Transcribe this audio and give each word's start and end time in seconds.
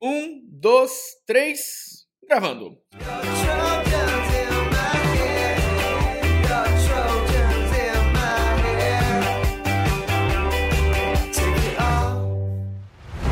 Um, 0.00 0.40
dois, 0.44 0.92
três, 1.26 2.06
gravando. 2.28 2.78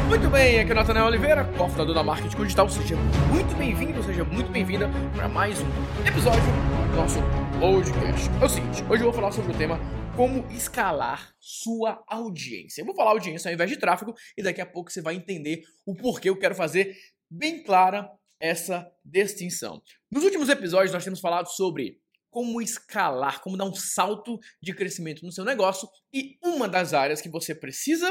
Muito 0.09 0.29
bem, 0.29 0.59
aqui 0.59 0.71
é 0.71 0.73
o 0.73 0.75
Nathanael 0.75 1.07
Oliveira, 1.07 1.45
cofundador 1.57 1.95
da 1.95 2.03
Marketing 2.03 2.37
Digital. 2.37 2.69
Seja 2.69 2.97
muito 3.31 3.57
bem-vindo, 3.57 4.03
seja 4.03 4.25
muito 4.25 4.51
bem-vinda 4.51 4.91
para 5.15 5.29
mais 5.29 5.61
um 5.61 6.05
episódio 6.05 6.43
do 6.91 6.97
nosso 6.97 7.21
podcast. 7.61 8.29
É 8.41 8.45
o 8.45 8.49
seguinte, 8.49 8.85
hoje 8.91 9.05
eu 9.05 9.13
vou 9.13 9.13
falar 9.13 9.31
sobre 9.31 9.53
o 9.53 9.55
tema 9.57 9.79
como 10.17 10.51
escalar 10.51 11.35
sua 11.39 12.03
audiência. 12.07 12.81
Eu 12.81 12.87
vou 12.87 12.95
falar 12.95 13.11
audiência 13.11 13.51
ao 13.51 13.55
invés 13.55 13.69
de 13.69 13.77
tráfego 13.77 14.15
e 14.35 14.43
daqui 14.43 14.63
a 14.63 14.67
pouco 14.67 14.91
você 14.91 15.03
vai 15.03 15.15
entender 15.15 15.63
o 15.85 15.95
porquê 15.95 16.31
eu 16.31 16.39
quero 16.39 16.55
fazer 16.55 16.97
bem 17.31 17.63
clara 17.63 18.11
essa 18.41 18.91
distinção. 19.05 19.83
Nos 20.11 20.25
últimos 20.25 20.49
episódios 20.49 20.93
nós 20.93 21.05
temos 21.05 21.21
falado 21.21 21.49
sobre 21.49 22.01
como 22.31 22.63
escalar, 22.63 23.43
como 23.43 23.59
dar 23.59 23.67
um 23.67 23.75
salto 23.75 24.39
de 24.63 24.75
crescimento 24.75 25.23
no 25.23 25.31
seu 25.31 25.45
negócio 25.45 25.87
e 26.11 26.39
uma 26.43 26.67
das 26.67 26.95
áreas 26.95 27.21
que 27.21 27.29
você 27.29 27.55
precisa 27.55 28.11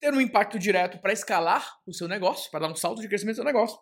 ter 0.00 0.12
um 0.12 0.20
impacto 0.20 0.58
direto 0.58 1.00
para 1.00 1.12
escalar 1.12 1.64
o 1.86 1.94
seu 1.94 2.08
negócio, 2.08 2.50
para 2.50 2.66
dar 2.66 2.72
um 2.72 2.76
salto 2.76 3.00
de 3.00 3.06
crescimento 3.06 3.36
no 3.36 3.44
seu 3.44 3.52
negócio, 3.52 3.78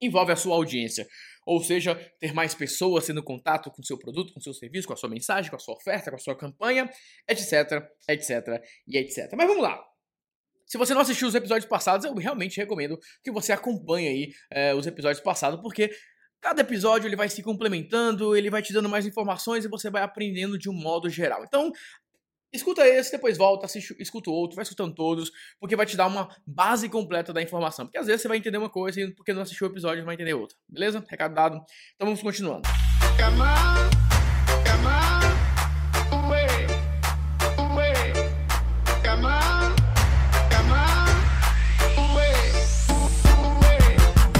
envolve 0.00 0.32
a 0.32 0.36
sua 0.36 0.54
audiência. 0.54 1.06
Ou 1.46 1.62
seja, 1.62 1.94
ter 2.18 2.32
mais 2.32 2.54
pessoas 2.54 3.06
tendo 3.06 3.22
contato 3.22 3.70
com 3.70 3.82
seu 3.82 3.98
produto, 3.98 4.32
com 4.32 4.40
seu 4.40 4.54
serviço, 4.54 4.86
com 4.86 4.94
a 4.94 4.96
sua 4.96 5.08
mensagem, 5.08 5.50
com 5.50 5.56
a 5.56 5.60
sua 5.60 5.74
oferta, 5.74 6.10
com 6.10 6.16
a 6.16 6.20
sua 6.20 6.34
campanha, 6.34 6.90
etc, 7.28 7.82
etc 8.08 8.62
e 8.86 8.96
etc. 8.98 9.32
Mas 9.36 9.46
vamos 9.46 9.62
lá. 9.62 9.82
Se 10.66 10.78
você 10.78 10.94
não 10.94 11.02
assistiu 11.02 11.28
os 11.28 11.34
episódios 11.34 11.68
passados, 11.68 12.06
eu 12.06 12.14
realmente 12.14 12.56
recomendo 12.56 12.98
que 13.22 13.30
você 13.30 13.52
acompanhe 13.52 14.08
aí 14.08 14.32
é, 14.50 14.74
os 14.74 14.86
episódios 14.86 15.22
passados, 15.22 15.60
porque 15.60 15.90
cada 16.40 16.62
episódio 16.62 17.06
ele 17.06 17.16
vai 17.16 17.28
se 17.28 17.42
complementando, 17.42 18.34
ele 18.34 18.50
vai 18.50 18.62
te 18.62 18.72
dando 18.72 18.88
mais 18.88 19.06
informações 19.06 19.64
e 19.64 19.68
você 19.68 19.90
vai 19.90 20.02
aprendendo 20.02 20.58
de 20.58 20.70
um 20.70 20.74
modo 20.74 21.08
geral. 21.10 21.44
Então, 21.44 21.70
Escuta 22.54 22.86
esse, 22.86 23.10
depois 23.10 23.36
volta, 23.36 23.66
assiste, 23.66 23.96
escuta 23.98 24.30
o 24.30 24.32
outro, 24.32 24.54
vai 24.54 24.62
escutando 24.62 24.94
todos, 24.94 25.32
porque 25.58 25.74
vai 25.74 25.84
te 25.84 25.96
dar 25.96 26.06
uma 26.06 26.28
base 26.46 26.88
completa 26.88 27.32
da 27.32 27.42
informação. 27.42 27.84
Porque 27.84 27.98
às 27.98 28.06
vezes 28.06 28.22
você 28.22 28.28
vai 28.28 28.36
entender 28.36 28.58
uma 28.58 28.70
coisa 28.70 29.00
e 29.00 29.10
porque 29.12 29.32
não 29.32 29.42
assistiu 29.42 29.66
o 29.66 29.70
episódio 29.72 30.02
você 30.02 30.06
vai 30.06 30.14
entender 30.14 30.34
outra. 30.34 30.56
Beleza? 30.68 31.04
Recado 31.08 31.34
dado. 31.34 31.56
Então 31.96 32.06
vamos 32.06 32.22
continuando. 32.22 32.62
Come 33.16 33.40
on, 33.40 33.90
come 34.62 34.86
on, 34.86 35.18
away, 36.16 36.46
away. 37.58 38.12
Come 39.02 39.26
on, 39.26 39.74
come 40.48 40.70
on, 40.70 41.10
away, 42.12 42.38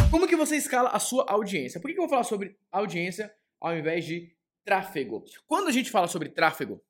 Como 0.08 0.28
que 0.28 0.36
você 0.36 0.54
escala 0.54 0.90
a 0.90 1.00
sua 1.00 1.26
audiência? 1.28 1.80
Por 1.80 1.90
que 1.90 1.98
eu 1.98 2.02
vou 2.02 2.08
falar 2.08 2.22
sobre 2.22 2.56
audiência 2.70 3.34
ao 3.60 3.76
invés 3.76 4.04
de 4.04 4.32
tráfego? 4.64 5.24
Quando 5.48 5.66
a 5.66 5.72
gente 5.72 5.90
fala 5.90 6.06
sobre 6.06 6.28
tráfego, 6.28 6.80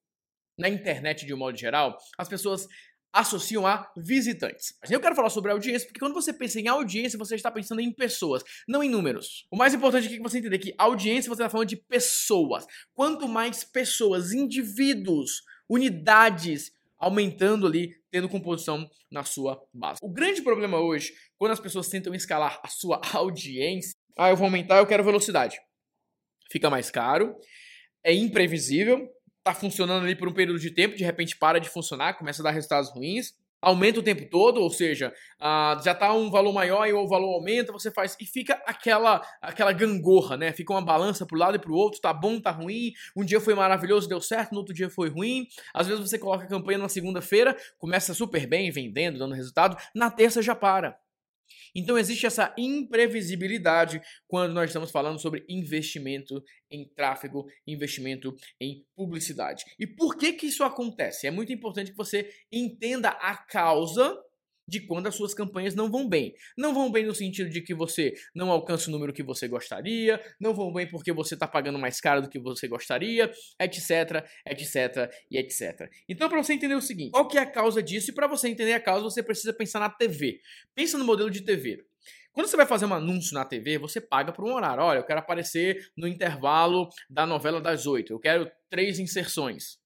na 0.59 0.69
internet 0.69 1.27
de 1.27 1.35
um 1.35 1.39
modo 1.39 1.57
geral, 1.57 1.97
as 2.19 2.29
pessoas 2.29 2.67
associam 3.13 3.65
a 3.65 3.89
visitantes. 3.97 4.77
Mas 4.83 4.91
eu 4.91 5.01
quero 5.01 5.15
falar 5.15 5.31
sobre 5.31 5.53
audiência, 5.53 5.87
porque 5.87 6.01
quando 6.01 6.15
você 6.15 6.33
pensa 6.33 6.61
em 6.61 6.67
audiência, 6.67 7.17
você 7.17 7.37
está 7.37 7.51
pensando 7.51 7.81
em 7.81 7.93
pessoas, 7.93 8.43
não 8.67 8.83
em 8.83 8.89
números. 8.89 9.47
O 9.51 9.57
mais 9.57 9.73
importante 9.73 10.07
aqui 10.07 10.15
é 10.15 10.17
que 10.17 10.23
você 10.23 10.39
entender 10.39 10.59
que 10.59 10.75
audiência 10.77 11.29
você 11.29 11.43
está 11.43 11.49
falando 11.49 11.69
de 11.69 11.77
pessoas. 11.77 12.67
Quanto 12.93 13.29
mais 13.29 13.63
pessoas, 13.63 14.33
indivíduos, 14.33 15.43
unidades 15.69 16.73
aumentando 16.99 17.67
ali, 17.67 17.95
tendo 18.11 18.29
composição 18.29 18.91
na 19.11 19.23
sua 19.23 19.63
base. 19.73 20.01
O 20.03 20.09
grande 20.09 20.43
problema 20.43 20.81
hoje, 20.81 21.13
quando 21.37 21.53
as 21.53 21.61
pessoas 21.61 21.89
tentam 21.89 22.15
escalar 22.15 22.61
a 22.65 22.69
sua 22.69 23.01
audiência, 23.15 23.95
ah, 24.19 24.31
eu 24.31 24.37
vou 24.37 24.47
aumentar, 24.47 24.79
eu 24.79 24.87
quero 24.87 25.05
velocidade. 25.05 25.57
Fica 26.51 26.69
mais 26.69 26.91
caro, 26.91 27.37
é 28.03 28.13
imprevisível, 28.13 29.09
tá 29.45 29.55
funcionando 29.55 30.05
ali 30.05 30.17
por 30.17 30.27
um 30.27 30.33
período 30.33 30.59
de 30.59 30.71
tempo, 30.71 30.97
de 30.97 31.05
repente 31.05 31.37
para 31.37 31.61
de 31.61 31.69
funcionar, 31.69 32.15
começa 32.15 32.41
a 32.43 32.45
dar 32.45 32.51
resultados 32.51 32.91
ruins, 32.91 33.35
aumenta 33.61 34.01
o 34.01 34.03
tempo 34.03 34.29
todo, 34.29 34.61
ou 34.61 34.71
seja, 34.71 35.13
uh, 35.41 35.83
já 35.83 35.95
tá 35.95 36.13
um 36.13 36.31
valor 36.31 36.53
maior 36.53 36.87
e 36.87 36.93
o 36.93 37.07
valor 37.07 37.35
aumenta, 37.35 37.73
você 37.73 37.91
faz 37.91 38.17
e 38.21 38.27
fica 38.27 38.55
aquela 38.67 39.23
aquela 39.41 39.73
gangorra, 39.73 40.37
né? 40.37 40.53
Fica 40.53 40.73
uma 40.73 40.83
balança 40.83 41.25
pro 41.27 41.39
lado 41.39 41.57
e 41.57 41.59
pro 41.59 41.75
outro, 41.75 42.01
tá 42.01 42.13
bom, 42.13 42.41
tá 42.41 42.51
ruim. 42.51 42.93
Um 43.17 43.25
dia 43.25 43.41
foi 43.41 43.55
maravilhoso, 43.55 44.09
deu 44.09 44.21
certo, 44.21 44.53
no 44.53 44.59
outro 44.59 44.75
dia 44.75 44.91
foi 44.91 45.09
ruim. 45.09 45.47
Às 45.73 45.87
vezes 45.87 46.01
você 46.01 46.19
coloca 46.19 46.45
a 46.45 46.49
campanha 46.49 46.79
na 46.79 46.89
segunda-feira, 46.89 47.57
começa 47.79 48.13
super 48.15 48.47
bem, 48.47 48.71
vendendo, 48.71 49.19
dando 49.19 49.35
resultado, 49.35 49.77
na 49.95 50.11
terça 50.11 50.43
já 50.43 50.55
para. 50.55 50.99
Então 51.75 51.99
existe 51.99 52.27
essa 52.27 52.55
imprevisibilidade 52.57 54.01
quando 54.27 54.53
nós 54.53 54.71
estamos 54.71 54.91
falando 54.91 55.21
sobre 55.21 55.45
investimento 55.49 56.43
em 56.71 56.89
tráfego, 56.95 57.47
investimento 57.67 58.35
em 58.61 58.85
publicidade. 58.95 59.65
E 59.79 59.87
por 59.87 60.17
que 60.17 60.33
que 60.33 60.47
isso 60.47 60.65
acontece? 60.65 61.27
É 61.27 61.31
muito 61.31 61.53
importante 61.53 61.91
que 61.91 61.97
você 61.97 62.29
entenda 62.51 63.09
a 63.09 63.37
causa 63.37 64.17
de 64.67 64.81
quando 64.81 65.07
as 65.07 65.15
suas 65.15 65.35
campanhas 65.35 65.75
não 65.75 65.91
vão 65.91 66.09
bem. 66.09 66.35
Não 66.57 66.75
vão 66.75 66.91
bem 66.91 67.05
no 67.05 67.15
sentido 67.15 67.51
de 67.51 67.61
que 67.61 67.75
você 67.75 68.15
não 68.35 68.51
alcança 68.51 68.89
o 68.89 68.93
número 68.93 69.13
que 69.13 69.23
você 69.23 69.47
gostaria, 69.47 70.21
não 70.41 70.55
vão 70.55 70.73
bem 70.73 70.89
porque 70.89 71.13
você 71.13 71.35
está 71.35 71.47
pagando 71.47 71.79
mais 71.79 72.01
caro 72.01 72.23
do 72.23 72.29
que 72.29 72.39
você 72.39 72.67
gostaria, 72.67 73.31
etc, 73.61 74.25
etc 74.47 75.13
e 75.31 75.39
etc. 75.39 75.91
Então, 76.09 76.29
para 76.29 76.43
você 76.43 76.55
entender 76.55 76.75
o 76.75 76.83
seguinte, 76.83 77.13
qual 77.13 77.29
que 77.29 77.39
é 77.39 77.43
a 77.43 77.47
causa 77.47 77.83
disso? 77.83 78.11
E 78.11 78.15
para 78.15 78.27
você 78.27 78.49
entender 78.49 78.73
a 78.73 78.81
causa, 78.81 79.05
você 79.05 79.23
precisa 79.23 79.53
pensar 79.53 79.81
na 79.81 79.91
TV. 79.91 80.41
Pensa 80.75 80.99
no 80.99 81.05
modelo 81.05 81.31
de 81.31 81.43
TV. 81.43 81.85
Quando 82.33 82.49
você 82.49 82.57
vai 82.57 82.67
fazer 82.67 82.87
um 82.87 82.93
anúncio 82.93 83.33
na 83.33 83.45
TV, 83.45 83.79
você 83.79 84.01
paga 84.01 84.33
por 84.33 84.45
um 84.45 84.53
horário. 84.53 84.83
Olha, 84.83 84.99
eu 84.99 85.05
quero 85.05 85.21
aparecer 85.21 85.89
no 85.97 86.09
intervalo 86.09 86.89
da 87.09 87.25
novela 87.25 87.61
das 87.61 87.87
oito. 87.87 88.13
Eu 88.13 88.19
quero 88.19 88.51
três 88.69 88.99
inserções. 88.99 89.79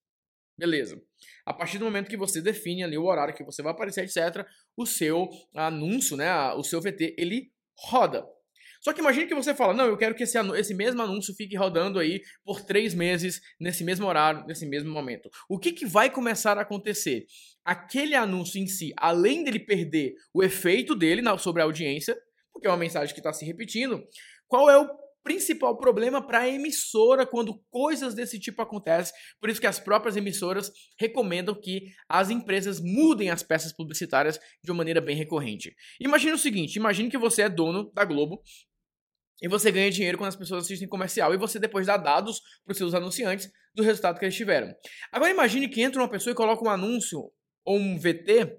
Beleza. 0.59 1.01
A 1.47 1.55
partir 1.55 1.79
do 1.79 1.85
momento 1.85 2.09
que 2.09 2.17
você 2.17 2.43
define 2.43 2.83
ali 2.83 2.99
o 2.99 3.05
horário 3.05 3.35
que 3.35 3.45
você 3.45 3.63
vai 3.63 3.73
aparecer, 3.73 4.05
etc., 4.05 4.45
o 4.77 4.85
seu 4.85 5.29
anúncio, 5.55 6.17
né, 6.17 6.31
o 6.55 6.65
seu 6.65 6.81
VT, 6.81 7.15
ele 7.17 7.53
roda. 7.79 8.27
Só 8.81 8.93
que 8.93 9.01
imagine 9.01 9.27
que 9.27 9.35
você 9.35 9.55
fala, 9.55 9.75
não, 9.75 9.87
eu 9.87 9.97
quero 9.97 10.15
que 10.15 10.23
esse, 10.23 10.39
esse 10.57 10.75
mesmo 10.75 11.03
anúncio 11.03 11.35
fique 11.35 11.57
rodando 11.57 11.99
aí 11.99 12.23
por 12.45 12.61
três 12.61 12.95
meses, 12.95 13.41
nesse 13.59 13.83
mesmo 13.83 14.07
horário, 14.07 14.45
nesse 14.47 14.67
mesmo 14.67 14.91
momento. 14.91 15.29
O 15.49 15.59
que, 15.59 15.73
que 15.73 15.87
vai 15.87 16.11
começar 16.11 16.59
a 16.59 16.63
acontecer? 16.63 17.27
Aquele 17.65 18.15
anúncio 18.15 18.61
em 18.61 18.67
si, 18.67 18.93
além 18.97 19.43
dele 19.43 19.59
perder 19.59 20.15
o 20.33 20.43
efeito 20.43 20.95
dele 20.95 21.23
na, 21.23 21.37
sobre 21.39 21.63
a 21.63 21.65
audiência, 21.65 22.17
porque 22.53 22.67
é 22.67 22.71
uma 22.71 22.77
mensagem 22.77 23.15
que 23.15 23.21
está 23.21 23.33
se 23.33 23.45
repetindo, 23.45 24.05
qual 24.47 24.71
é 24.71 24.79
o 24.79 24.89
principal 25.23 25.77
problema 25.77 26.27
para 26.27 26.41
a 26.41 26.49
emissora 26.49 27.27
quando 27.27 27.63
coisas 27.71 28.15
desse 28.15 28.39
tipo 28.39 28.63
acontecem. 28.63 29.15
Por 29.41 29.51
isso 29.51 29.61
que 29.61 29.67
as 29.67 29.79
próprias 29.79 30.17
emissoras 30.17 30.73
recomendam 30.99 31.55
que 31.55 31.93
as 32.09 32.31
empresas 32.31 32.81
mudem 32.81 33.31
as 33.31 33.43
peças 33.43 33.73
publicitárias 33.73 34.39
de 34.63 34.71
uma 34.71 34.79
maneira 34.79 35.01
bem 35.01 35.17
recorrente. 35.17 35.75
Imagine 36.01 36.33
o 36.33 36.39
seguinte, 36.39 36.77
imagine 36.77 37.11
que 37.11 37.19
você 37.19 37.43
é 37.43 37.49
dono 37.49 37.91
da 37.93 38.05
Globo 38.05 38.43
e 39.41 39.49
você 39.49 39.71
ganha 39.71 39.91
dinheiro 39.91 40.19
quando 40.19 40.29
as 40.29 40.37
pessoas 40.37 40.65
assistem 40.65 40.89
comercial 40.89 41.33
e 41.33 41.39
você 41.39 41.59
depois 41.59 41.87
dá 41.87 41.97
dados 41.97 42.41
para 42.65 42.73
os 42.73 42.79
seus 42.79 42.95
anunciantes 42.95 43.49
do 43.75 43.83
resultado 43.83 44.19
que 44.19 44.25
eles 44.25 44.35
tiveram. 44.35 44.75
Agora 45.13 45.31
imagine 45.31 45.69
que 45.69 45.81
entra 45.81 46.03
uma 46.03 46.11
pessoa 46.11 46.33
e 46.33 46.37
coloca 46.37 46.65
um 46.65 46.71
anúncio 46.71 47.31
ou 47.65 47.79
um 47.79 47.99
VT 47.99 48.57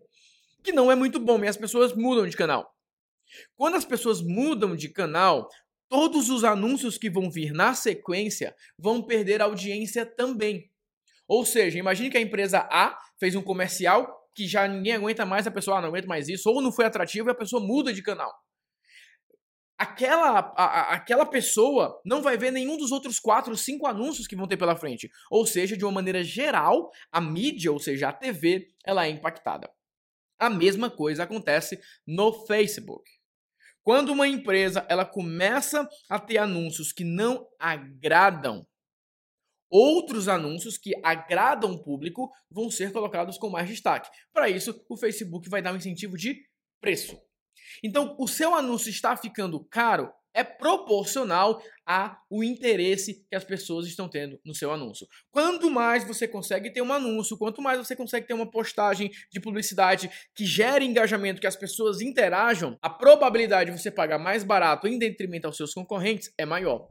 que 0.64 0.72
não 0.72 0.92
é 0.92 0.96
muito 0.96 1.20
bom 1.20 1.44
e 1.44 1.48
as 1.48 1.58
pessoas 1.58 1.94
mudam 1.94 2.28
de 2.28 2.38
canal. 2.38 2.74
Quando 3.56 3.76
as 3.76 3.86
pessoas 3.86 4.22
mudam 4.22 4.76
de 4.76 4.90
canal, 4.90 5.48
todos 5.90 6.30
os 6.30 6.44
anúncios 6.44 6.98
que 6.98 7.10
vão 7.10 7.30
vir 7.30 7.52
na 7.52 7.74
sequência 7.74 8.56
vão 8.78 9.02
perder 9.02 9.42
audiência 9.42 10.06
também. 10.06 10.72
Ou 11.28 11.46
seja, 11.46 11.78
imagine 11.78 12.10
que 12.10 12.18
a 12.18 12.22
empresa 12.22 12.60
A 12.72 12.98
fez 13.20 13.36
um 13.36 13.42
comercial 13.42 14.20
que 14.34 14.48
já 14.48 14.68
ninguém 14.68 14.94
aguenta 14.94 15.26
mais, 15.26 15.46
a 15.46 15.52
pessoa 15.52 15.78
ah, 15.78 15.82
não 15.82 15.90
aguenta 15.90 16.08
mais 16.08 16.30
isso, 16.30 16.50
ou 16.50 16.62
não 16.62 16.72
foi 16.72 16.86
atrativo 16.86 17.30
e 17.30 17.32
a 17.32 17.36
pessoa 17.36 17.62
muda 17.62 17.92
de 17.92 18.02
canal. 18.02 18.32
Aquela, 19.78 20.40
a, 20.40 20.64
a, 20.64 20.94
aquela 20.94 21.26
pessoa 21.26 22.02
não 22.06 22.22
vai 22.22 22.38
ver 22.38 22.52
nenhum 22.52 22.78
dos 22.78 22.92
outros 22.92 23.20
quatro, 23.20 23.56
cinco 23.58 23.88
anúncios 23.88 24.28
que 24.28 24.36
vão 24.36 24.48
ter 24.48 24.58
pela 24.58 24.76
frente. 24.76 25.10
Ou 25.30 25.46
seja, 25.46 25.76
de 25.76 25.86
uma 25.86 25.92
maneira 25.92 26.24
geral, 26.24 26.90
a 27.12 27.20
mídia, 27.20 27.72
ou 27.72 27.80
seja, 27.80 28.10
a 28.10 28.14
TV, 28.14 28.68
ela 28.86 29.06
é 29.06 29.10
impactada. 29.10 29.70
A 30.38 30.50
mesma 30.50 30.90
coisa 30.90 31.24
acontece 31.24 31.80
no 32.06 32.46
Facebook. 32.46 33.19
Quando 33.90 34.12
uma 34.12 34.28
empresa 34.28 34.86
ela 34.88 35.04
começa 35.04 35.90
a 36.08 36.20
ter 36.20 36.38
anúncios 36.38 36.92
que 36.92 37.04
não 37.04 37.48
agradam, 37.58 38.64
outros 39.68 40.28
anúncios 40.28 40.78
que 40.78 40.94
agradam 41.04 41.72
o 41.72 41.82
público 41.82 42.30
vão 42.52 42.70
ser 42.70 42.94
colocados 42.94 43.40
com 43.40 43.50
mais 43.50 43.68
destaque. 43.68 44.08
Para 44.32 44.48
isso, 44.48 44.80
o 44.88 44.96
Facebook 44.96 45.50
vai 45.50 45.64
dar 45.64 45.74
um 45.74 45.78
incentivo 45.78 46.18
de 46.18 46.40
preço. 46.80 47.20
Então, 47.84 48.16
o 48.20 48.28
seu 48.28 48.54
anúncio 48.54 48.92
está 48.92 49.18
ficando 49.18 49.66
caro, 49.66 50.14
é 50.34 50.44
proporcional 50.44 51.62
ao 51.86 52.44
interesse 52.44 53.26
que 53.30 53.36
as 53.36 53.44
pessoas 53.44 53.88
estão 53.88 54.08
tendo 54.08 54.40
no 54.46 54.54
seu 54.54 54.72
anúncio. 54.72 55.08
Quanto 55.32 55.70
mais 55.70 56.04
você 56.04 56.28
consegue 56.28 56.72
ter 56.72 56.82
um 56.82 56.94
anúncio, 56.94 57.38
quanto 57.38 57.62
mais 57.62 57.78
você 57.78 57.96
consegue 57.96 58.28
ter 58.28 58.34
uma 58.34 58.50
postagem 58.50 59.10
de 59.32 59.40
publicidade 59.40 60.10
que 60.36 60.46
gere 60.46 60.86
engajamento, 60.86 61.42
que 61.42 61.48
as 61.48 61.56
pessoas 61.56 62.02
interajam, 62.02 62.78
a 62.82 62.90
probabilidade 62.90 63.72
de 63.72 63.80
você 63.80 63.90
pagar 63.90 64.20
mais 64.20 64.44
barato 64.44 64.88
em 64.88 65.00
detrimento 65.00 65.48
aos 65.48 65.58
seus 65.58 65.74
concorrentes 65.74 66.32
é 66.38 66.46
maior. 66.46 66.88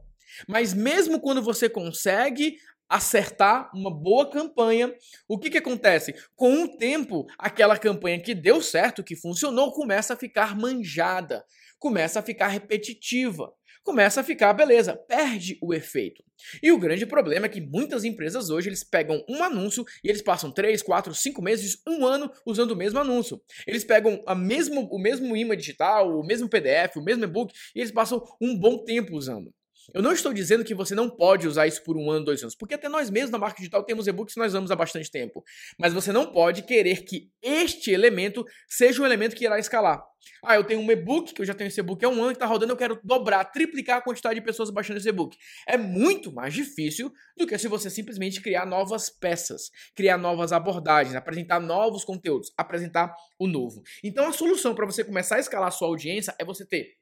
Mas 0.47 0.73
mesmo 0.73 1.19
quando 1.19 1.41
você 1.41 1.69
consegue 1.69 2.57
acertar 2.89 3.69
uma 3.73 3.91
boa 3.91 4.27
campanha, 4.27 4.91
o 5.27 5.37
que, 5.37 5.51
que 5.51 5.59
acontece? 5.59 6.13
Com 6.35 6.63
o 6.63 6.77
tempo, 6.77 7.27
aquela 7.37 7.77
campanha 7.77 8.19
que 8.19 8.33
deu 8.33 8.61
certo, 8.61 9.03
que 9.03 9.15
funcionou, 9.15 9.71
começa 9.71 10.13
a 10.13 10.17
ficar 10.17 10.57
manjada, 10.57 11.45
começa 11.79 12.19
a 12.19 12.23
ficar 12.23 12.47
repetitiva, 12.47 13.51
começa 13.83 14.21
a 14.21 14.23
ficar, 14.23 14.53
beleza, 14.53 14.95
perde 14.95 15.57
o 15.61 15.73
efeito. 15.73 16.23
E 16.61 16.71
o 16.71 16.77
grande 16.77 17.05
problema 17.05 17.45
é 17.45 17.49
que 17.49 17.61
muitas 17.61 18.03
empresas 18.03 18.49
hoje 18.49 18.69
eles 18.69 18.83
pegam 18.83 19.23
um 19.27 19.43
anúncio 19.43 19.85
e 20.03 20.09
eles 20.09 20.21
passam 20.21 20.51
3, 20.51 20.81
4, 20.83 21.13
5 21.13 21.41
meses, 21.41 21.81
um 21.87 22.05
ano 22.05 22.31
usando 22.45 22.71
o 22.71 22.75
mesmo 22.75 22.99
anúncio. 22.99 23.41
Eles 23.65 23.83
pegam 23.83 24.21
a 24.25 24.35
mesmo, 24.35 24.87
o 24.91 24.99
mesmo 24.99 25.35
imã 25.35 25.55
digital, 25.55 26.19
o 26.19 26.25
mesmo 26.25 26.49
PDF, 26.49 26.97
o 26.97 27.03
mesmo 27.03 27.23
e-book 27.23 27.53
e 27.75 27.79
eles 27.79 27.91
passam 27.91 28.23
um 28.39 28.57
bom 28.57 28.83
tempo 28.83 29.15
usando. 29.15 29.53
Eu 29.93 30.01
não 30.01 30.11
estou 30.11 30.33
dizendo 30.33 30.63
que 30.63 30.73
você 30.73 30.93
não 30.93 31.09
pode 31.09 31.47
usar 31.47 31.67
isso 31.67 31.83
por 31.83 31.97
um 31.97 32.09
ano, 32.09 32.25
dois 32.25 32.41
anos, 32.41 32.55
porque 32.55 32.73
até 32.73 32.87
nós 32.87 33.09
mesmos 33.09 33.31
na 33.31 33.37
marca 33.37 33.57
digital 33.57 33.83
temos 33.83 34.07
e-books 34.07 34.33
que 34.33 34.39
nós 34.39 34.51
usamos 34.51 34.71
há 34.71 34.75
bastante 34.75 35.09
tempo. 35.09 35.43
Mas 35.77 35.93
você 35.93 36.11
não 36.11 36.31
pode 36.31 36.63
querer 36.63 37.03
que 37.03 37.31
este 37.41 37.91
elemento 37.91 38.45
seja 38.67 39.01
um 39.01 39.05
elemento 39.05 39.35
que 39.35 39.45
irá 39.45 39.57
escalar. 39.59 40.03
Ah, 40.43 40.55
eu 40.55 40.63
tenho 40.63 40.79
um 40.79 40.91
e-book, 40.91 41.33
que 41.33 41.41
eu 41.41 41.45
já 41.45 41.53
tenho 41.53 41.67
esse 41.67 41.79
e-book 41.79 42.03
há 42.03 42.09
um 42.09 42.21
ano 42.21 42.31
que 42.31 42.33
está 42.33 42.45
rodando, 42.45 42.71
eu 42.73 42.77
quero 42.77 42.99
dobrar, 43.03 43.43
triplicar 43.45 43.97
a 43.97 44.01
quantidade 44.01 44.35
de 44.35 44.45
pessoas 44.45 44.69
baixando 44.69 44.99
esse 44.99 45.09
e-book. 45.09 45.37
É 45.67 45.77
muito 45.77 46.31
mais 46.31 46.53
difícil 46.53 47.11
do 47.37 47.47
que 47.47 47.57
se 47.57 47.67
você 47.67 47.89
simplesmente 47.89 48.41
criar 48.41 48.65
novas 48.65 49.09
peças, 49.09 49.69
criar 49.95 50.17
novas 50.17 50.51
abordagens, 50.51 51.15
apresentar 51.15 51.59
novos 51.59 52.03
conteúdos, 52.03 52.51
apresentar 52.57 53.13
o 53.37 53.47
novo. 53.47 53.81
Então 54.03 54.27
a 54.27 54.33
solução 54.33 54.75
para 54.75 54.85
você 54.85 55.03
começar 55.03 55.37
a 55.37 55.39
escalar 55.39 55.69
a 55.69 55.71
sua 55.71 55.87
audiência 55.87 56.35
é 56.39 56.45
você 56.45 56.65
ter 56.65 56.97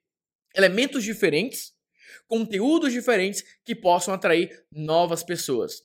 elementos 0.56 1.04
diferentes 1.04 1.77
conteúdos 2.28 2.92
diferentes 2.92 3.44
que 3.64 3.76
possam 3.76 4.14
atrair 4.14 4.50
novas 4.72 5.24
pessoas. 5.24 5.82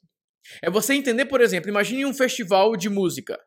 É 0.62 0.70
você 0.70 0.94
entender, 0.94 1.26
por 1.26 1.40
exemplo, 1.40 1.70
imagine 1.70 2.04
um 2.04 2.14
festival 2.14 2.76
de 2.76 2.88
música. 2.88 3.38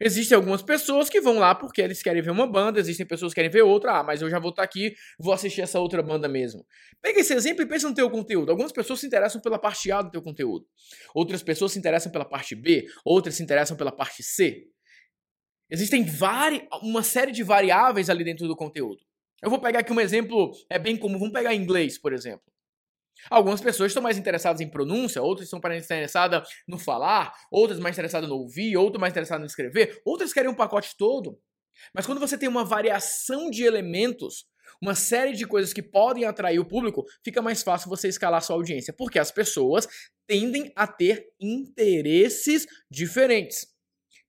Existem 0.00 0.36
algumas 0.36 0.62
pessoas 0.62 1.08
que 1.08 1.20
vão 1.20 1.38
lá 1.38 1.54
porque 1.54 1.80
eles 1.80 2.02
querem 2.02 2.20
ver 2.20 2.30
uma 2.30 2.46
banda, 2.46 2.78
existem 2.78 3.06
pessoas 3.06 3.32
que 3.32 3.36
querem 3.36 3.50
ver 3.50 3.62
outra, 3.62 4.00
ah, 4.00 4.02
mas 4.02 4.20
eu 4.20 4.28
já 4.28 4.38
vou 4.38 4.50
estar 4.50 4.62
aqui, 4.62 4.94
vou 5.18 5.32
assistir 5.32 5.62
essa 5.62 5.80
outra 5.80 6.02
banda 6.02 6.28
mesmo. 6.28 6.66
Pega 7.00 7.20
esse 7.20 7.32
exemplo 7.32 7.62
e 7.62 7.66
pensa 7.66 7.88
no 7.88 7.94
teu 7.94 8.10
conteúdo. 8.10 8.50
Algumas 8.50 8.72
pessoas 8.72 9.00
se 9.00 9.06
interessam 9.06 9.40
pela 9.40 9.58
parte 9.58 9.90
A 9.90 10.02
do 10.02 10.10
teu 10.10 10.22
conteúdo. 10.22 10.66
Outras 11.14 11.42
pessoas 11.42 11.72
se 11.72 11.78
interessam 11.78 12.12
pela 12.12 12.24
parte 12.24 12.54
B, 12.54 12.86
outras 13.04 13.36
se 13.36 13.42
interessam 13.42 13.76
pela 13.76 13.90
parte 13.90 14.22
C. 14.22 14.68
Existem 15.70 16.06
uma 16.82 17.02
série 17.02 17.32
de 17.32 17.42
variáveis 17.42 18.08
ali 18.08 18.22
dentro 18.22 18.46
do 18.46 18.54
conteúdo. 18.54 19.00
Eu 19.46 19.50
vou 19.50 19.60
pegar 19.60 19.78
aqui 19.78 19.92
um 19.92 20.00
exemplo, 20.00 20.50
é 20.68 20.76
bem 20.76 20.96
comum, 20.96 21.20
vamos 21.20 21.32
pegar 21.32 21.54
inglês, 21.54 21.96
por 21.96 22.12
exemplo. 22.12 22.42
Algumas 23.30 23.60
pessoas 23.60 23.90
estão 23.90 24.02
mais 24.02 24.18
interessadas 24.18 24.60
em 24.60 24.68
pronúncia, 24.68 25.22
outras 25.22 25.46
estão 25.46 25.60
mais 25.62 25.84
interessadas 25.84 26.48
no 26.66 26.76
falar, 26.76 27.32
outras 27.48 27.78
mais 27.78 27.94
interessadas 27.94 28.28
no 28.28 28.34
ouvir, 28.34 28.76
outras 28.76 29.00
mais 29.00 29.12
interessadas 29.12 29.40
no 29.42 29.46
escrever, 29.46 30.02
outras 30.04 30.32
querem 30.32 30.50
um 30.50 30.54
pacote 30.54 30.96
todo. 30.98 31.38
Mas 31.94 32.04
quando 32.04 32.18
você 32.18 32.36
tem 32.36 32.48
uma 32.48 32.64
variação 32.64 33.48
de 33.48 33.62
elementos, 33.62 34.46
uma 34.82 34.96
série 34.96 35.32
de 35.32 35.46
coisas 35.46 35.72
que 35.72 35.80
podem 35.80 36.24
atrair 36.24 36.58
o 36.58 36.66
público, 36.66 37.04
fica 37.24 37.40
mais 37.40 37.62
fácil 37.62 37.88
você 37.88 38.08
escalar 38.08 38.42
sua 38.42 38.56
audiência, 38.56 38.92
porque 38.92 39.16
as 39.16 39.30
pessoas 39.30 39.86
tendem 40.26 40.72
a 40.74 40.88
ter 40.88 41.24
interesses 41.40 42.66
diferentes. 42.90 43.64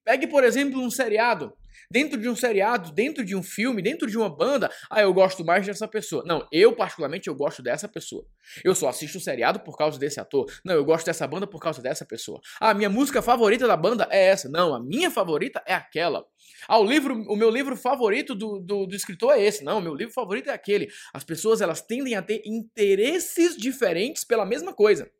Pegue, 0.04 0.28
por 0.28 0.44
exemplo, 0.44 0.80
um 0.80 0.88
seriado 0.88 1.52
dentro 1.90 2.20
de 2.20 2.28
um 2.28 2.36
seriado, 2.36 2.92
dentro 2.92 3.24
de 3.24 3.34
um 3.34 3.42
filme, 3.42 3.80
dentro 3.80 4.08
de 4.08 4.16
uma 4.16 4.28
banda, 4.28 4.70
ah, 4.90 5.00
eu 5.00 5.12
gosto 5.12 5.44
mais 5.44 5.66
dessa 5.66 5.88
pessoa. 5.88 6.22
Não, 6.26 6.46
eu 6.52 6.74
particularmente 6.74 7.28
eu 7.28 7.34
gosto 7.34 7.62
dessa 7.62 7.88
pessoa. 7.88 8.26
Eu 8.62 8.74
só 8.74 8.88
assisto 8.88 9.18
o 9.18 9.20
seriado 9.20 9.60
por 9.60 9.76
causa 9.76 9.98
desse 9.98 10.20
ator. 10.20 10.46
Não, 10.64 10.74
eu 10.74 10.84
gosto 10.84 11.06
dessa 11.06 11.26
banda 11.26 11.46
por 11.46 11.60
causa 11.60 11.80
dessa 11.80 12.04
pessoa. 12.04 12.40
Ah, 12.60 12.74
minha 12.74 12.90
música 12.90 13.22
favorita 13.22 13.66
da 13.66 13.76
banda 13.76 14.06
é 14.10 14.26
essa. 14.26 14.48
Não, 14.48 14.74
a 14.74 14.80
minha 14.80 15.10
favorita 15.10 15.62
é 15.66 15.74
aquela. 15.74 16.24
Ah, 16.66 16.78
o 16.78 16.84
livro, 16.84 17.14
o 17.14 17.36
meu 17.36 17.50
livro 17.50 17.76
favorito 17.76 18.34
do, 18.34 18.60
do, 18.60 18.86
do 18.86 18.94
escritor 18.94 19.34
é 19.34 19.42
esse. 19.42 19.64
Não, 19.64 19.78
o 19.78 19.82
meu 19.82 19.94
livro 19.94 20.12
favorito 20.12 20.50
é 20.50 20.52
aquele. 20.52 20.88
As 21.12 21.24
pessoas 21.24 21.60
elas 21.60 21.80
tendem 21.80 22.14
a 22.14 22.22
ter 22.22 22.42
interesses 22.44 23.56
diferentes 23.56 24.24
pela 24.24 24.44
mesma 24.44 24.74
coisa. 24.74 25.10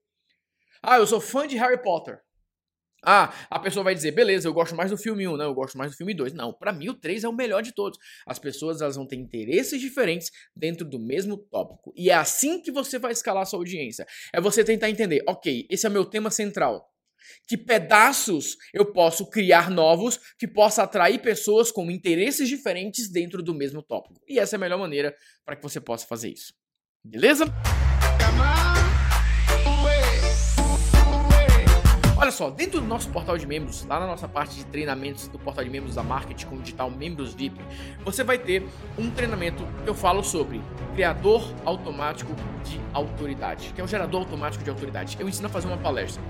Ah, 0.82 0.98
eu 0.98 1.06
sou 1.06 1.20
fã 1.20 1.46
de 1.46 1.56
Harry 1.56 1.82
Potter. 1.82 2.20
Ah, 3.04 3.32
a 3.48 3.58
pessoa 3.58 3.84
vai 3.84 3.94
dizer, 3.94 4.10
beleza, 4.12 4.48
eu 4.48 4.52
gosto 4.52 4.74
mais 4.74 4.90
do 4.90 4.96
filme 4.96 5.26
1, 5.26 5.36
não, 5.36 5.44
eu 5.46 5.54
gosto 5.54 5.78
mais 5.78 5.92
do 5.92 5.96
filme 5.96 6.14
2. 6.14 6.32
Não, 6.32 6.52
para 6.52 6.72
mim 6.72 6.88
o 6.88 6.94
3 6.94 7.24
é 7.24 7.28
o 7.28 7.32
melhor 7.32 7.62
de 7.62 7.72
todos. 7.72 7.98
As 8.26 8.38
pessoas 8.38 8.80
elas 8.80 8.96
vão 8.96 9.06
ter 9.06 9.16
interesses 9.16 9.80
diferentes 9.80 10.30
dentro 10.54 10.84
do 10.84 10.98
mesmo 10.98 11.36
tópico. 11.36 11.92
E 11.96 12.10
é 12.10 12.14
assim 12.14 12.60
que 12.60 12.72
você 12.72 12.98
vai 12.98 13.12
escalar 13.12 13.46
sua 13.46 13.60
audiência. 13.60 14.06
É 14.32 14.40
você 14.40 14.64
tentar 14.64 14.90
entender, 14.90 15.22
ok, 15.28 15.66
esse 15.70 15.86
é 15.86 15.88
o 15.88 15.92
meu 15.92 16.04
tema 16.04 16.30
central. 16.30 16.88
Que 17.46 17.56
pedaços 17.56 18.56
eu 18.72 18.86
posso 18.92 19.26
criar 19.26 19.70
novos 19.70 20.18
que 20.38 20.48
possa 20.48 20.82
atrair 20.82 21.20
pessoas 21.20 21.70
com 21.70 21.90
interesses 21.90 22.48
diferentes 22.48 23.10
dentro 23.10 23.42
do 23.42 23.54
mesmo 23.54 23.82
tópico. 23.82 24.20
E 24.26 24.38
essa 24.38 24.56
é 24.56 24.58
a 24.58 24.60
melhor 24.60 24.78
maneira 24.78 25.14
para 25.44 25.56
que 25.56 25.62
você 25.62 25.80
possa 25.80 26.06
fazer 26.06 26.30
isso. 26.30 26.52
Beleza? 27.04 27.44
Olha 32.20 32.32
só, 32.32 32.50
dentro 32.50 32.80
do 32.80 32.86
nosso 32.88 33.08
portal 33.10 33.38
de 33.38 33.46
membros, 33.46 33.86
lá 33.86 34.00
na 34.00 34.06
nossa 34.08 34.26
parte 34.26 34.56
de 34.56 34.64
treinamentos 34.64 35.28
do 35.28 35.38
portal 35.38 35.62
de 35.62 35.70
membros 35.70 35.94
da 35.94 36.02
Marketing 36.02 36.46
com 36.46 36.58
Digital 36.58 36.90
Membros 36.90 37.32
VIP, 37.32 37.60
você 38.04 38.24
vai 38.24 38.36
ter 38.36 38.66
um 38.98 39.08
treinamento 39.08 39.64
que 39.84 39.88
eu 39.88 39.94
falo 39.94 40.24
sobre 40.24 40.60
criador 40.96 41.48
automático 41.64 42.34
de 42.64 42.80
autoridade, 42.92 43.72
que 43.72 43.80
é 43.80 43.84
um 43.84 43.86
gerador 43.86 44.22
automático 44.22 44.64
de 44.64 44.68
autoridade. 44.68 45.16
Eu 45.20 45.28
ensino 45.28 45.46
a 45.46 45.48
fazer 45.48 45.68
uma 45.68 45.76
palestra. 45.76 46.20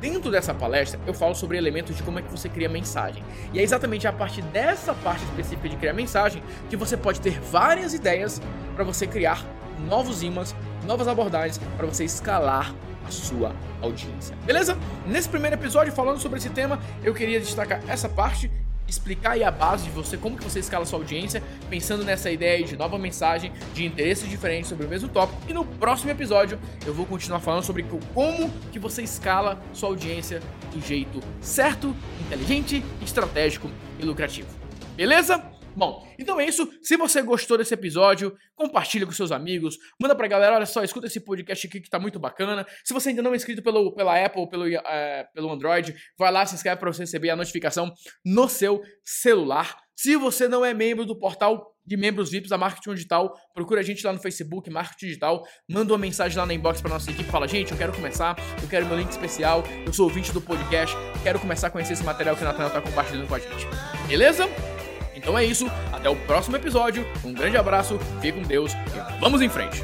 Dentro 0.00 0.30
dessa 0.30 0.54
palestra, 0.54 1.00
eu 1.08 1.12
falo 1.12 1.34
sobre 1.34 1.58
elementos 1.58 1.96
de 1.96 2.04
como 2.04 2.20
é 2.20 2.22
que 2.22 2.30
você 2.30 2.48
cria 2.48 2.68
mensagem. 2.68 3.24
E 3.52 3.58
é 3.58 3.62
exatamente 3.64 4.06
a 4.06 4.12
partir 4.12 4.42
dessa 4.42 4.94
parte 4.94 5.24
específica 5.24 5.68
de 5.68 5.76
criar 5.76 5.92
mensagem 5.92 6.40
que 6.70 6.76
você 6.76 6.96
pode 6.96 7.20
ter 7.20 7.40
várias 7.40 7.92
ideias 7.92 8.40
para 8.76 8.84
você 8.84 9.08
criar 9.08 9.44
novos 9.88 10.22
imãs, 10.22 10.54
novas 10.86 11.08
abordagens 11.08 11.60
para 11.76 11.86
você 11.88 12.04
escalar 12.04 12.72
a 13.06 13.10
sua 13.10 13.54
audiência. 13.80 14.36
Beleza? 14.44 14.76
Nesse 15.06 15.28
primeiro 15.28 15.56
episódio, 15.56 15.92
falando 15.92 16.20
sobre 16.20 16.38
esse 16.38 16.50
tema, 16.50 16.78
eu 17.02 17.14
queria 17.14 17.40
destacar 17.40 17.82
essa 17.88 18.08
parte 18.08 18.50
explicar 18.92 19.32
aí 19.32 19.42
a 19.42 19.50
base 19.50 19.84
de 19.84 19.90
você, 19.90 20.16
como 20.16 20.36
que 20.36 20.44
você 20.44 20.58
escala 20.58 20.84
sua 20.84 20.98
audiência, 20.98 21.42
pensando 21.70 22.04
nessa 22.04 22.30
ideia 22.30 22.62
de 22.62 22.76
nova 22.76 22.98
mensagem, 22.98 23.52
de 23.72 23.86
interesses 23.86 24.28
diferentes 24.28 24.68
sobre 24.68 24.86
o 24.86 24.88
mesmo 24.88 25.08
tópico. 25.08 25.40
E 25.48 25.52
no 25.54 25.64
próximo 25.64 26.10
episódio 26.10 26.58
eu 26.86 26.92
vou 26.92 27.06
continuar 27.06 27.40
falando 27.40 27.64
sobre 27.64 27.84
como 28.14 28.50
que 28.70 28.78
você 28.78 29.02
escala 29.02 29.60
sua 29.72 29.88
audiência 29.88 30.40
do 30.72 30.80
jeito 30.80 31.20
certo, 31.40 31.94
inteligente, 32.26 32.84
estratégico 33.00 33.70
e 33.98 34.04
lucrativo. 34.04 34.48
Beleza? 34.94 35.51
Bom, 35.74 36.06
então 36.18 36.40
é 36.40 36.46
isso. 36.46 36.68
Se 36.82 36.96
você 36.96 37.22
gostou 37.22 37.56
desse 37.56 37.72
episódio, 37.74 38.36
compartilha 38.54 39.06
com 39.06 39.12
seus 39.12 39.32
amigos, 39.32 39.78
manda 40.00 40.14
pra 40.14 40.26
galera, 40.28 40.56
olha 40.56 40.66
só, 40.66 40.82
escuta 40.84 41.06
esse 41.06 41.20
podcast 41.20 41.66
aqui 41.66 41.80
que 41.80 41.90
tá 41.90 41.98
muito 41.98 42.18
bacana. 42.18 42.66
Se 42.84 42.92
você 42.92 43.10
ainda 43.10 43.22
não 43.22 43.32
é 43.32 43.36
inscrito 43.36 43.62
pelo, 43.62 43.94
pela 43.94 44.22
Apple 44.22 44.48
pelo, 44.48 44.66
é, 44.66 45.24
pelo 45.34 45.50
Android, 45.50 45.94
vai 46.18 46.30
lá, 46.30 46.44
se 46.44 46.54
inscreve 46.54 46.78
para 46.78 46.92
você 46.92 47.02
receber 47.02 47.30
a 47.30 47.36
notificação 47.36 47.92
no 48.24 48.48
seu 48.48 48.82
celular. 49.04 49.76
Se 49.96 50.16
você 50.16 50.48
não 50.48 50.64
é 50.64 50.74
membro 50.74 51.06
do 51.06 51.16
portal 51.16 51.72
de 51.86 51.96
membros 51.96 52.30
VIPs 52.30 52.50
da 52.50 52.58
Marketing 52.58 52.94
Digital, 52.94 53.34
procura 53.54 53.80
a 53.80 53.82
gente 53.82 54.04
lá 54.06 54.12
no 54.12 54.18
Facebook, 54.18 54.70
Marketing 54.70 55.06
Digital, 55.06 55.44
manda 55.68 55.92
uma 55.92 55.98
mensagem 55.98 56.38
lá 56.38 56.46
na 56.46 56.54
inbox 56.54 56.80
pra 56.80 56.90
nossa 56.90 57.10
equipe, 57.10 57.28
fala, 57.30 57.46
gente, 57.48 57.72
eu 57.72 57.78
quero 57.78 57.92
começar, 57.92 58.36
eu 58.62 58.68
quero 58.68 58.86
meu 58.86 58.96
link 58.96 59.10
especial, 59.10 59.64
eu 59.84 59.92
sou 59.92 60.06
ouvinte 60.06 60.32
do 60.32 60.40
podcast, 60.40 60.96
quero 61.22 61.40
começar 61.40 61.68
a 61.68 61.70
conhecer 61.70 61.94
esse 61.94 62.04
material 62.04 62.36
que 62.36 62.42
o 62.42 62.44
Nathanael 62.44 62.72
tá 62.72 62.80
compartilhando 62.80 63.28
com 63.28 63.34
a 63.34 63.38
gente. 63.38 63.66
Beleza? 64.06 64.48
Então 65.22 65.38
é 65.38 65.44
isso, 65.44 65.70
até 65.92 66.10
o 66.10 66.16
próximo 66.16 66.56
episódio. 66.56 67.06
Um 67.24 67.32
grande 67.32 67.56
abraço, 67.56 67.96
fique 68.20 68.32
com 68.32 68.42
Deus 68.42 68.72
e 68.72 69.20
vamos 69.20 69.40
em 69.40 69.48
frente. 69.48 69.80